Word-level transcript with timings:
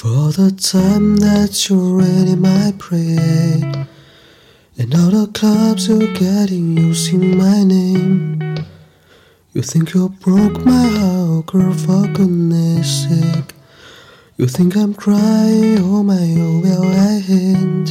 For 0.00 0.32
the 0.32 0.50
time 0.50 1.16
that 1.16 1.68
you're 1.68 1.98
really 2.00 2.34
my 2.34 2.72
prey 2.78 3.60
And 4.78 4.94
all 4.94 5.10
the 5.10 5.30
clubs 5.34 5.88
you're 5.88 6.14
getting 6.14 6.74
using 6.74 7.36
my 7.36 7.62
name. 7.62 8.56
You 9.52 9.60
think 9.60 9.92
you 9.92 10.08
broke 10.08 10.64
my 10.64 10.86
heart, 10.96 11.44
girl, 11.52 11.74
for 11.74 12.08
goodness 12.14 13.04
sake. 13.10 13.52
You 14.38 14.46
think 14.46 14.74
I'm 14.74 14.94
crying, 14.94 15.76
oh 15.80 16.02
my, 16.02 16.34
oh 16.38 16.60
well 16.64 16.86
I 16.86 17.20
hint 17.20 17.90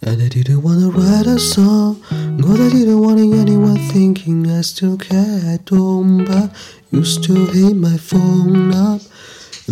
And 0.00 0.22
I 0.22 0.28
didn't 0.28 0.62
wanna 0.62 0.88
write 0.88 1.26
a 1.26 1.38
song 1.38 2.00
God, 2.40 2.58
I 2.58 2.70
didn't 2.70 3.02
want 3.02 3.20
anyone 3.20 3.76
thinking 3.92 4.50
I 4.50 4.62
still 4.62 4.96
care. 4.96 5.42
At 5.44 5.68
home 5.68 6.24
But 6.24 6.56
you 6.90 7.04
still 7.04 7.44
hit 7.52 7.76
my 7.76 7.98
phone 7.98 8.72
up 8.72 9.02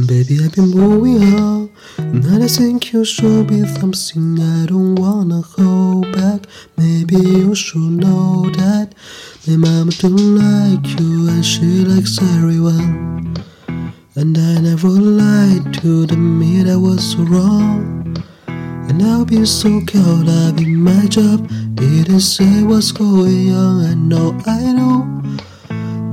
baby, 0.00 0.38
I've 0.42 0.54
been 0.54 0.70
moving 0.70 1.34
on. 1.38 1.70
And 1.98 2.42
I 2.42 2.46
think 2.46 2.92
you 2.92 3.04
should 3.04 3.46
be 3.48 3.66
something 3.66 4.40
I 4.40 4.66
don't 4.66 4.94
wanna 4.94 5.42
hold 5.42 6.10
back. 6.12 6.46
Maybe 6.78 7.16
you 7.16 7.54
should 7.54 8.00
know 8.00 8.48
that 8.56 8.94
my 9.46 9.56
mama 9.56 9.92
don't 9.92 10.36
like 10.36 10.98
you 10.98 11.28
and 11.28 11.44
she 11.44 11.84
likes 11.84 12.18
everyone. 12.36 13.36
And 14.16 14.36
I 14.38 14.60
never 14.60 14.88
lied 14.88 15.74
to 15.82 16.06
the 16.06 16.16
me 16.16 16.62
that 16.62 16.80
was 16.80 17.14
wrong. 17.16 18.16
And 18.46 19.02
I've 19.02 19.26
been 19.26 19.44
so 19.44 19.80
caught 19.86 20.28
up 20.28 20.58
in 20.58 20.82
my 20.82 21.06
job. 21.06 21.48
Didn't 21.74 22.20
say 22.20 22.62
what's 22.62 22.92
going 22.92 23.52
on. 23.52 23.84
I 23.84 23.94
know, 23.94 24.40
I 24.46 24.72
know. 24.72 25.21